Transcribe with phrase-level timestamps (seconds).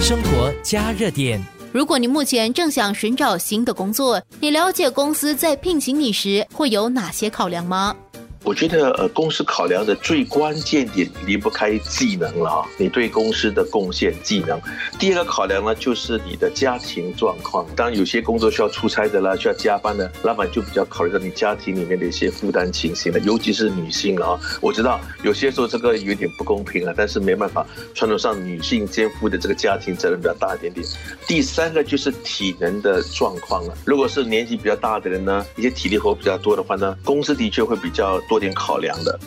[0.00, 1.38] 生活加热点。
[1.72, 7.94] 如果你目前正想寻找新的工作，你了解公司在聘请你时会有哪些考量吗？
[8.42, 14.58] 我觉得呃，公司考量的最关键点离不开技能了啊，你对公司的贡献技能。
[14.98, 17.66] 第二个考量呢，就是你的家庭状况。
[17.76, 24.40] 当然，有些工作需要出差的啦，需要加班的，老板就比较考虑到你家庭里面的一些负担情形了，尤其是女性啊。
[24.62, 27.64] 我知道有些时候这个有点不公平啊，但是没办法，
[27.94, 30.84] 传统上女性肩负的这个家庭责任比较大一点点。
[31.26, 33.74] 第三个就是体能的状况了。
[33.84, 38.18] 如果是年纪比较大的人呢，一些体力活比较多的话呢，公司的确会比较。
[38.30, 39.18] 多点考量的，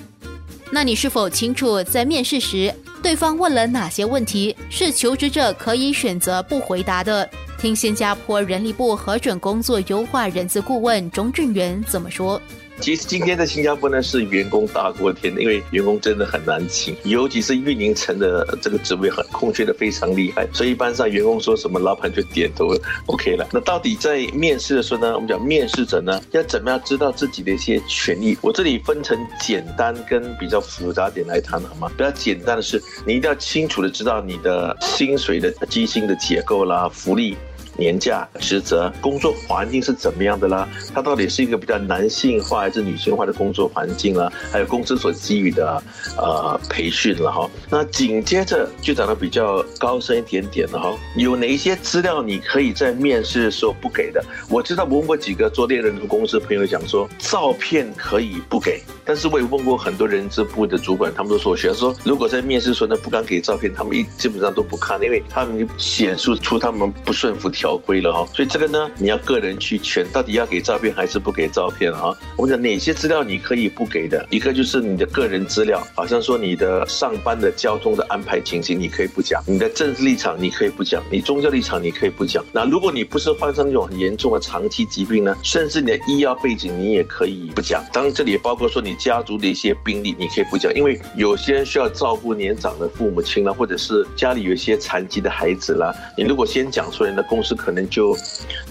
[0.72, 7.30] 那你是否清楚在面试时对方问了哪些问题是求职者可以选择不回答的？
[7.60, 12.42] 听新加坡人力部核准工作优化人资顾问钟俊元怎么说。
[12.80, 23.48] 其实今天在新加坡呢是员工大过天，因为员工真的很难请，尤其是运营层的这个职位很空缺的非常厉害，所以一般上员工说什么，老板就点头 OK 了。
[23.54, 28.38] 那到底在面试的时候呢，我们讲面试者呢要怎么样知道自己的一些权利？
[28.42, 31.90] 我这里分成简单跟比较复杂点来谈好吗？
[31.96, 37.38] 比较简单的是，你一定要清楚的知道你的薪水的基薪的结构啦，福利。
[37.78, 40.68] 年假、职责、工作环境是怎么样的啦？
[40.94, 44.32] 它到底是一个比较男性化还是女性化的工作环境啦？
[44.52, 45.82] 还有公司所给予的
[46.18, 47.50] 呃培训了哈。
[47.70, 50.96] 那紧接着就讲的比较高深一点点了哈。
[51.16, 54.24] 有哪一些资料你可以在面试的时候不给的？
[54.50, 58.82] 我知道我问过几个做猎人的公司朋友讲说，照片可以不给。
[59.06, 68.28] 但是我也问过很多人资部的主管，他们都说，学说如果在面试时候呢不敢给照片，他们一基本上都不看，因为他们显示出他们不顺服条规了哈。
[68.36, 72.12] 所以这个呢，你要个人去选，到底要给照片还是不给照片啊？
[72.36, 82.44] 我们讲哪些资料你可以不给的，一个就是你的个人资料，好像说你的上班的交通的安排情形，你可以不讲；你的政治立场你可以不讲；你宗教立场你可以不讲。
[82.52, 87.84] 那如果你不是患上那种很严重的长期疾病呢，甚至你的医药背景你也可以不讲。
[87.94, 88.94] 当然这里也包括说你。
[89.04, 95.94] 家族的一些病例，你可以不讲，因为有些人需要照顾年长的父母亲啦，或者是家里有一些残疾的孩子啦。
[96.18, 98.18] 你如果先讲出来，那公司可能就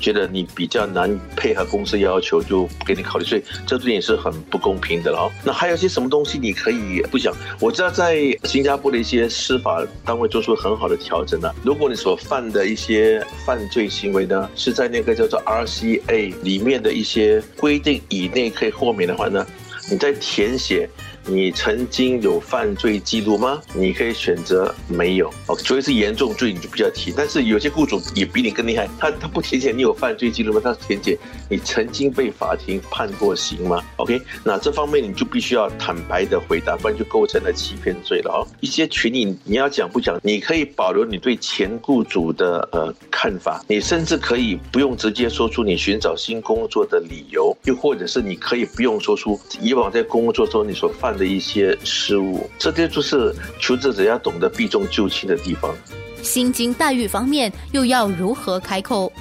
[0.00, 3.24] 觉得你比较难配合公司要求，就不给你考虑。
[3.24, 5.30] 所以这点也是很不公平的了。
[5.44, 7.34] 那还有些什么东西你可以不讲？
[7.60, 11.54] 我知道在新加坡的一些司法单位做出很好的调整了。
[11.64, 19.46] 如果你所犯的一些犯罪行为呢，是在那个叫做 RCA 里面的一些规定以内可以豁免的话呢？
[19.90, 20.88] 你在填写。
[21.26, 23.60] 你曾经有犯罪记录吗？
[23.74, 25.28] 你可以选择没有。
[25.46, 27.12] 哦，所以是严重罪你就不要提。
[27.16, 30.60] 但是有些雇主也比你更厉害，他他不填写你有犯罪记录吗？
[30.62, 31.18] 他填写
[31.48, 38.46] 你曾经被法庭判过刑吗？OK，那这方面你就必须要坦白的回答，不然就构成了欺骗罪了哦。
[38.60, 40.18] 一些群里你要讲不讲？
[40.22, 51.11] 你可以保留你对前雇主的呃看法，你甚至可以不用直接说出你寻找新工作的理由，又或者是你可以不用说出以往在工作中你所犯。
[51.16, 55.74] 的一些失误，这些就是求职者要懂得避重就轻的地方。
[56.22, 59.12] 薪金待遇方面，又要如何开口？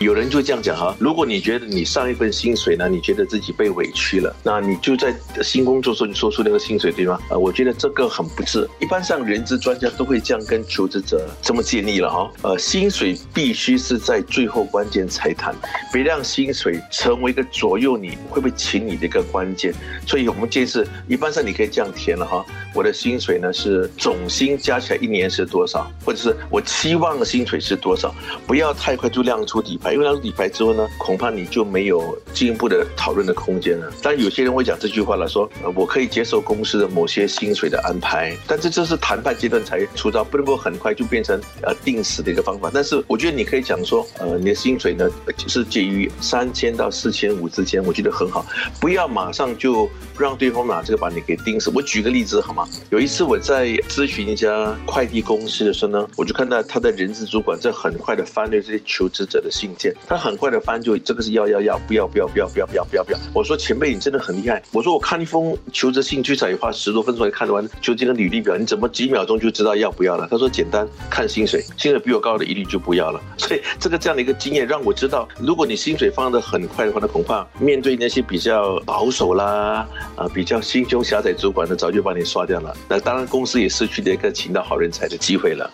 [0.00, 7.18] 有人就这样讲哈，如果你觉得你上一份薪水呢，你觉得自己被委屈了，那你就在新工作时候你说出那个薪水对吗？
[7.28, 8.66] 呃，我觉得这个很不智。
[8.78, 12.32] 一般上人资专家都会这样跟求职者这么建议了哈。
[12.40, 15.54] 呃，薪水必须是在最后关键才谈，
[15.92, 19.70] 别让薪水成为一个左右你会不会请你的一个关键。
[20.06, 22.42] 所以我们建议是，一般上你可以这样填了哈。
[22.74, 28.14] 我的薪水呢是总薪加起来一年是多少，或者是我期望的薪水是多少？
[28.46, 29.89] 不要太快就亮出底牌。
[29.92, 33.92] 因为当底牌之后呢，恐怕你就没有进一步的讨论的空间了。
[34.02, 42.70] 但有些人会讲这句话了，说我可以接受公司的某些薪水的安排，但是这是谈判阶段才出招，不能够很快就变成呃定死的一个方法。
[42.72, 45.10] 但是我觉得你可以讲说，呃，你的薪水呢
[45.46, 48.44] 是介于三千到四千五之间，我觉得很好，
[48.80, 51.72] 不要马上就让对方拿这个把你给定死。
[51.74, 52.68] 我举个例子好吗？
[52.90, 59.70] 有一次我在咨询一家快递公司的时候呢，我就看到他的人事主管在很快的翻阅这些求职者的信。
[60.06, 63.18] 他很快的翻就这个是要要要不要不要不要不要不要不要不要。
[63.32, 64.62] 我说前辈你真的很厉害。
[64.72, 70.26] 我说我看一封求职信最少也花十多分钟才看完求职的履历表，你怎么几秒钟就知道要不要了？
[70.30, 73.20] 他说简单，看薪水，薪水比我高的一律就不要了。
[73.36, 79.86] 所以这个这样的一个经验让我知道，如果你薪水放的很快的话，那恐怕面对那些比较保守啦
[80.16, 82.76] 啊比较心胸狭窄主管呢，早就把你刷掉了。
[82.88, 85.70] 那当然公司也失去了一个请到好人才的机会了。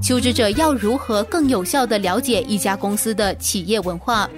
[0.00, 4.28] 求职者要如何更有效地了解一家公司的企业文化？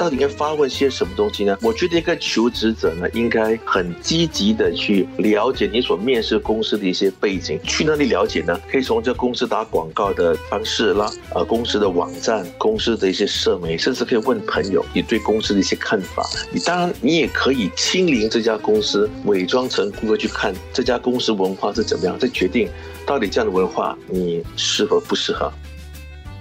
[0.00, 1.58] 到底应该发问些什么东西呢？
[1.60, 7.60] 我觉得一个求职者呢，应该很积极的去了解你所面试公司的一些背景。
[7.64, 8.58] 去哪里了解呢？
[8.72, 16.26] 可以从这公司打广告的方式啦，呃，公司的网站、公司的一些社媒，甚至可以问朋友你对公司的一些看法。
[16.50, 22.66] 你当然你也可以亲临这家公司，伪装成顾客去看这家公司文化是怎么样，再决定
[23.04, 25.52] 到底这样的文化你适合不适合。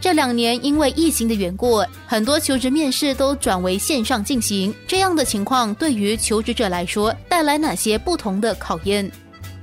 [0.02, 4.74] 这两年因为疫情的缘故，很多求职面试都转为线上进行。
[4.88, 9.12] 这样的情况对于求职者来说，带来哪些不同的考验？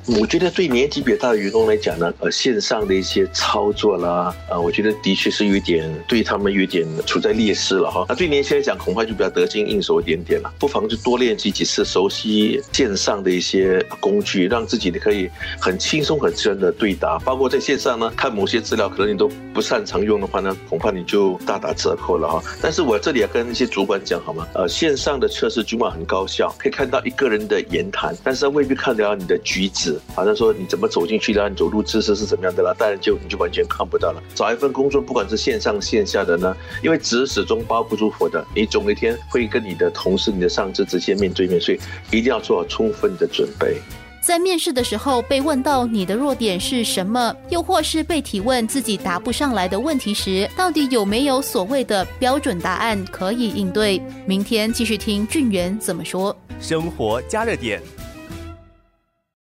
[0.06, 8.06] 我觉得对年纪比较大的员工来讲呢，呃，线上的一些操作啦，呃，我觉得的确是有点对他们有点处在劣势了哈。
[8.08, 10.52] 那对年轻人来讲，恐怕就比较得心应手一点点了。
[10.60, 15.28] 不妨就多练习几次，熟悉线上的一些工具，让自己可以
[15.60, 17.18] 很轻松、很自然的对答。
[17.24, 22.40] 包括在线上呢，看某些资料，可能你都不擅长用的话呢，恐怕你就大打折扣了哈。
[22.62, 24.46] 但是我这里要跟一些主管讲好吗？
[24.54, 29.95] 呃，线上的测试尽管很高效，可以看到一个人的言谈，但是未必看得了你的举止。
[30.14, 34.22] 好像说你怎么走进去的，你走路姿势是怎么样的啦，当然就你就完全看不到了。
[34.34, 41.78] 找一份工作，不管是线上线下的呢，因为纸始终包不住火的，你总有一天会跟你的同事、你的上司直接面对面，所以
[42.10, 43.76] 一定要做好充分的准备。
[44.20, 54.02] 在面试的时候被问到你的弱点是什么，又或是被提问自己答不上来的问题时，到底有没有所谓的标准答案可以应对？
[54.26, 56.36] 明天继续听俊元怎么说。
[56.60, 57.80] 生活加热点。